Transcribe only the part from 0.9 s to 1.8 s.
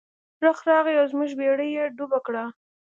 او زموږ بیړۍ